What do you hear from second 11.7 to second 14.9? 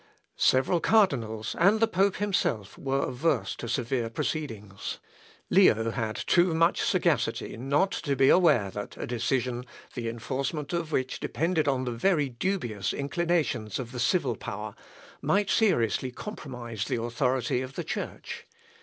the very dubious inclinations of the civil power,